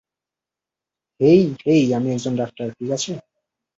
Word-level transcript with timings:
হেই, 1.21 1.41
hey, 1.65 1.83
আমি 1.93 2.09
একজন 2.11 2.33
doctor, 2.35 2.67
ঠিক 2.77 2.89
আছে? 2.91 3.11